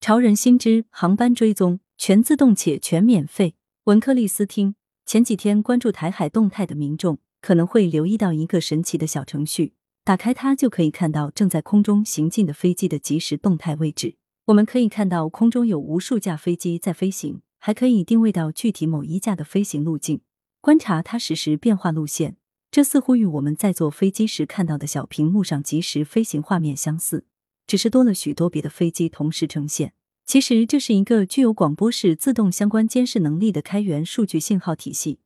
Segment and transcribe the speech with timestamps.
[0.00, 3.56] 潮人新知航班追踪全自动且全免费。
[3.84, 9.74] 文克利斯汀，前几天关注台海动态的民众可能会留意到一个神奇的小程序，
[10.04, 14.14] 打开它就可以看到正在空中行进的飞机的即时动态位置。
[14.46, 20.20] 我们可以看到空中有无数架飞机在飞行，还可以定位到具体某一架的飞行路径，
[20.60, 22.36] 观察它实时变化路线。
[22.70, 27.24] 这似乎与我们在坐飞机时看到的小屏幕上即时飞行画面相似，
[27.68, 29.92] 只是多了许多别的飞机同时呈现。
[30.26, 35.20] 其实这是一个具有广播式自动相关监视能力的开源数据信号体系，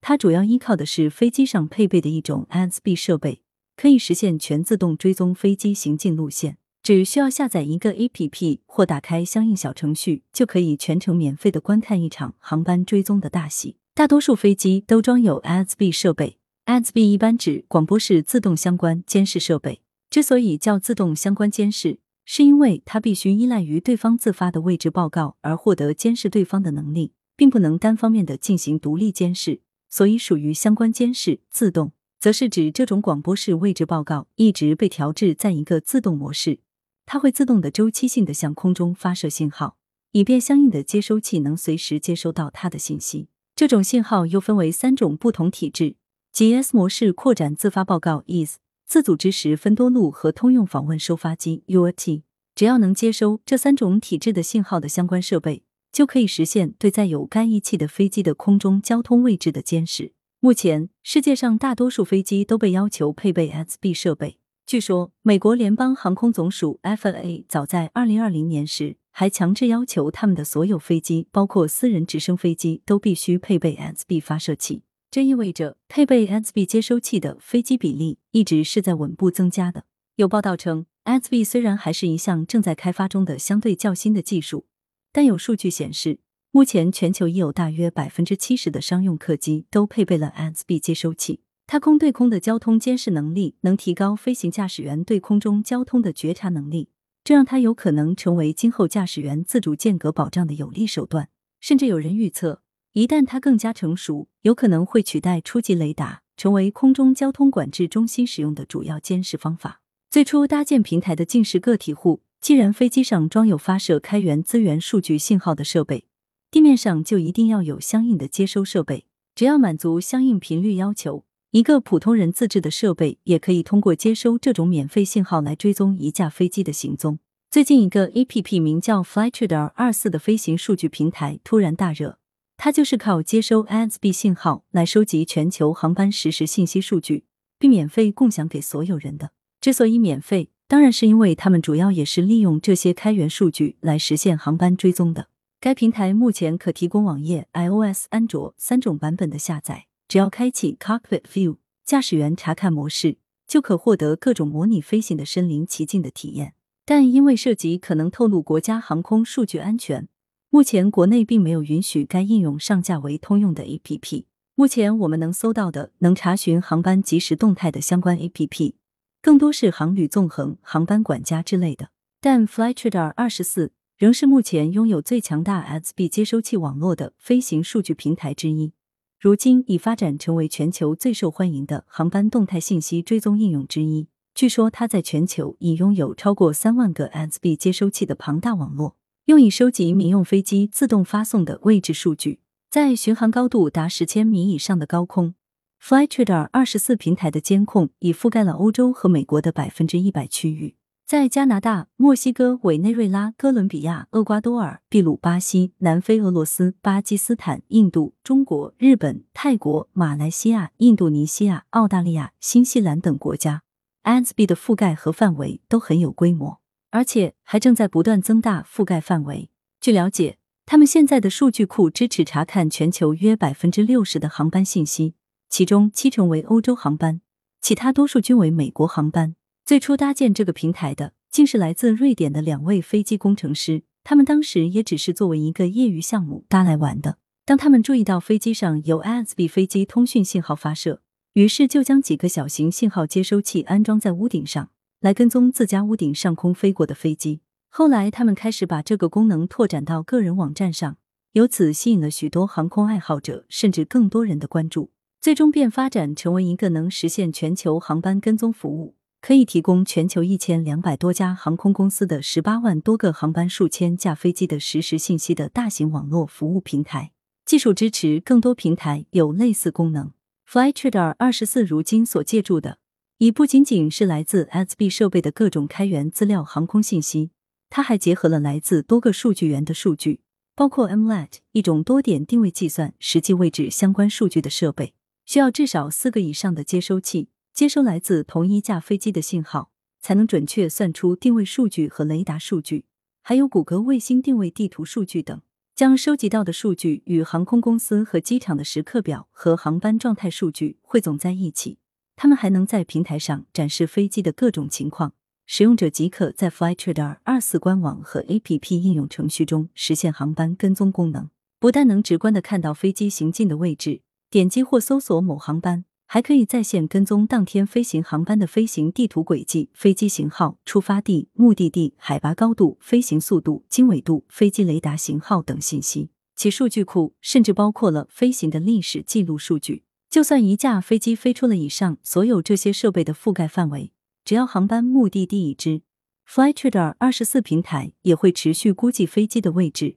[0.00, 3.42] 它主要依靠的是飞机上配备的一种 ANSB 设备，
[3.76, 6.56] 可以实现全自动追踪飞机行进路线。
[6.80, 13.76] 只需要下载一个 APP 或打开相应小程序，就可以全程免费的观看一场航班追踪的大戏。
[13.94, 16.38] 大多数飞机都装有 ANSB 设备。
[16.66, 19.80] ANSB 一般指广播式自动相关监视设备。
[20.10, 31.40] 之所以叫自动相关监视，是因为它必须依赖于对方自发的位置报告而获得监视对方的能力，并不能单方面的进行独立监视，所以属于相关监视。
[31.50, 36.60] 自动则是指这种广播式位置报告一直被调制在一个自动模式，
[37.04, 39.76] 它会自动的周期性的向空中发射信号，
[40.12, 43.28] 以便相应的接收器能随时接收到它的信息。
[43.54, 45.96] 这种信号又分为三种不同体制。
[46.32, 52.22] G S 模式扩展自发报告 is 自组织时分多路和通用访问收发机 （UAT），
[52.54, 60.14] 只要能接收这三种体制的信号的相关设备，就可以实现对载有该仪器的飞机的空中交通位置的监视。
[60.40, 64.38] 目前，世界上大多数飞机都被要求配备 SB 设备。
[64.64, 74.84] 据说，美国联邦航空总署 FAA 早在二零二零年时，还强制要求他们的所有飞机，包括私人直升飞机，都必须配备 SB 发射器。
[75.10, 79.84] 这意味着配备 SB 接收器的飞机比例一直是在稳步增加的。
[80.16, 84.66] 有报道称，SB 虽然还是一项正在开发中的相对较新的技术，
[85.10, 86.20] 但有数据显示，
[86.50, 91.40] 目前全球已有大约百分之七十的商用客机都配备了 SB 接收器。
[91.66, 96.90] 它空对空的交通监视能力能提高飞行驾驶员对空中交通的觉察能力，
[97.24, 101.30] 这让它有可能成为今后驾驶员自主间隔保障的有力手段。
[101.60, 102.60] 甚至有人预测。
[102.98, 109.80] 一旦它更加成熟，有可能会取代初级雷达，成为空中交通管制中心使用的主要监视方法。
[110.10, 116.06] 最初搭建平台的竟是个体户，既然飞机上装有发射开源资源数据信号的设备，
[116.50, 119.04] 地面上就一定要有相应的接收设备。
[119.36, 127.20] 只要满足相应频率要求，一个普通人自制的设备也可以通过接收这种免费信号来追踪一架飞机的行踪。
[127.48, 132.18] 最近，一个 A P P 名叫 Flightradar 二四的飞行数据平台突然大热。
[132.60, 137.24] 它就是靠接收 ASB 信号来收集全球航班实时信息数据，
[137.56, 139.30] 并免费共享给所有人的。
[139.60, 145.28] 之所以免费，当然是因为他们主要也是利用这些开源数据来实现航班追踪的。
[145.60, 149.86] 该平台目前可提供网页、iOS、安卓三种版本的下载。
[150.08, 156.54] 只要开启 Cockpit View 驾驶员查看模式，就可获得各种模拟飞行的身临其境的体验。
[156.84, 160.08] 但因为涉及可能透露国家航空数据安全。
[160.50, 164.24] 目前国内并没有允许该应用上架为通用的 A P P。
[164.54, 168.74] 目前我们能搜到的能查询航班即时动态的相关 A P P，
[169.20, 171.90] 更多是航旅纵横、航班管家之类的。
[172.22, 178.72] 但 Flightradar 二十四仍是目前拥有最强大 S B 接收器网络的飞行数据平台之一，
[179.20, 184.08] 如今已发展成为全球最受欢迎的航班动态信息追踪应用之一。
[184.34, 188.96] 据说它在全球已拥有超过三万个 S B 接收器的庞大网络。
[189.28, 192.40] 用以收集民用飞机自动发送的位置数据，
[192.70, 195.34] 在巡航高度达十千米以上的高空
[195.82, 200.76] ，Flightradar 二十四平台的监控已覆盖了欧洲和美国的百分之一百区域。
[201.06, 213.62] 在加拿大、墨西哥、委内瑞拉、哥伦比亚、厄瓜多尔、秘鲁、巴西、南非、俄罗斯、巴基斯坦、印度、中国、日本、泰国、马来西亚、印度尼西亚、澳大利亚、新西兰等国家
[214.04, 216.57] ，ANSB 的覆盖和范围都很有规模。
[216.90, 219.50] 而且还正在不断增大覆盖范围。
[219.80, 225.14] 据了解，他们现在的数据库支持查看全球约百分之六十的航班信息，
[225.48, 227.20] 其中七成为欧洲航班，
[227.60, 229.34] 其他多数均为美国航班。
[229.64, 237.18] 最初搭建这个平台的，竟是来自瑞典的两位飞机工程师，他们当时也只是作为一个业余项目搭来玩的。
[237.44, 241.02] 当他们注意到飞机上有 ASB 飞机通讯信号发射，
[241.34, 244.70] 于是就将几个小型信号接收器安装在屋顶上。
[245.00, 247.40] 来跟踪自家屋顶上空飞过的飞机。
[247.68, 250.96] 后来，他们开始把这个功能拓展到个人网站上，
[251.32, 254.90] 由此吸引了许多航空爱好者，甚至更多人的关注。
[255.20, 267.12] 最终，便发展成为一个能实现全球航班跟踪服务，可以提供全球一千两百多家航空公司的十八万多个航班、数千架飞机的实时信息的大型网络服务平台。
[267.44, 270.12] 技术支持更多平台有类似功能。
[270.48, 272.78] Flytrader 二十四如今所借助的，
[273.18, 277.32] 已不仅仅是来自 SB 设备的各种开源资料航空信息，
[277.68, 280.20] 它还结合了来自多个数据源的数据，
[280.54, 284.94] 包括 MLAT 一种多点定位计算实际位置相关数据的设备，
[285.26, 287.30] 需要至少四个以上的接收器。
[287.52, 292.84] 接收来自同一架飞机的信号，才能准确算出定位数据和雷达数据，
[293.20, 295.42] 还有谷歌卫星定位地图数据等。
[295.74, 301.78] 将收集到的数据与航空公司和机场的时刻表和航班状态数据汇总在一起。
[302.20, 305.14] 他们还能在平台上展示飞机的各种情况，
[305.46, 311.30] 使用者即可在 Flytrader 二四官网和 APP 应用程序中实现航班跟踪功能。
[311.60, 315.84] 不但能直观的看到飞机行进的位置，点击或搜索某航班。
[316.10, 326.10] 还可以在线跟踪当天飞行航班的飞行地图轨迹、飞机型号、出发地、目的地、海拔高度、飞行速度、经纬度、飞机雷达型号等信息。
[326.34, 329.84] 其数据库甚至包括了飞行的历史记录数据。
[330.10, 333.92] 就算一架飞机飞出了以上所有这些设备的覆盖范围，
[334.24, 335.82] 只要航班目的地已知
[336.26, 339.96] ，Flytrader 二十四平台也会持续估计飞机的位置，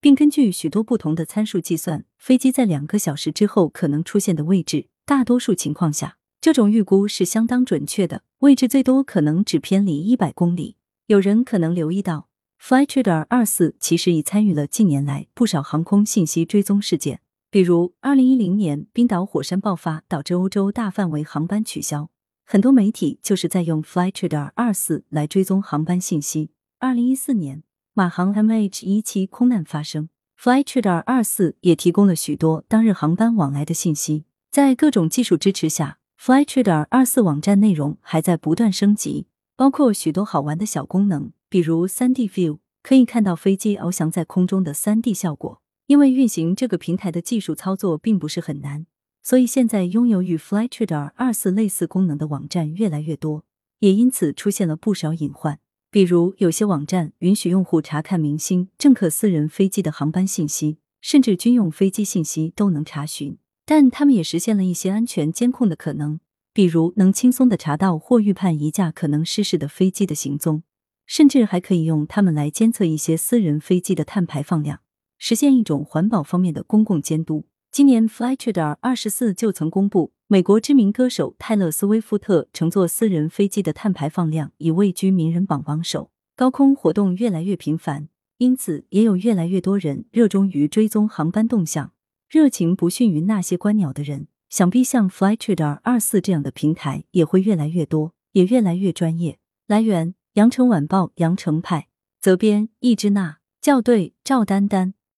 [0.00, 4.88] 并根据许多不同的参数计算飞机在两个小时之后可能出现的位置。
[5.06, 10.76] 大多数情况下，这种预估是相当准确的，位置最多可能只偏离一百公里。
[11.06, 12.28] 有人可能留意到
[12.60, 17.20] ，Flytrader 二四其实已参与了近年来不少航空信息追踪事件，
[17.54, 22.08] 比如二零一零年冰岛火山爆发导致欧洲大范围航班取消，
[22.44, 26.50] 很多媒体就是在用 Flytrader 二四来追踪航班信息。
[26.80, 27.62] 二零一四年
[27.92, 34.24] 马航 MH 一七空难发生，Flytrader 二四也提供了许多当日航班往来的信息。
[34.50, 45.60] 在各种技术支持下，Flytrader 二四网站内容还在不断升级，包括许多好玩的小功能，比如三 D View，可以看到飞机翱翔在空中的三 D 效果。
[45.86, 48.86] 因为运行这个平台的技术操作并不是很难，
[49.22, 53.44] 所以现在拥有与 Flytrader 二四类似功能的网站越来越多，
[53.80, 55.58] 也因此出现了不少隐患。
[55.90, 63.38] 比如，有些网站允许用户查看明星、政客私人飞机的航班信息，甚至军用飞机信息都能查询。
[63.64, 66.18] 但他们也实现了一些安全监控的可能，
[66.52, 70.64] 比如能轻松的查到或预判一架可能失事的飞机的行踪，
[71.06, 74.80] 甚至还可以用它们来监测一些私人飞机的碳排放量，
[75.26, 77.46] 实现一种环保方面的公共监督。
[77.70, 86.10] 今年 Flytrader 二十四就曾公布，美国知名歌手泰勒·斯威夫特乘坐私人飞机的碳排放量已位居名人榜榜首。
[86.36, 91.92] 高空活动越来越频繁，因此也有越来越多人热衷于追踪航班动向。
[92.28, 99.38] 热情不逊于那些观鸟的人，想必像 Flytrader 二四这样的平台也会越来越多，也越来越专业。
[99.66, 101.88] 来源：羊城晚报羊城派，
[102.20, 104.92] 责编：易之娜，校对：赵丹丹。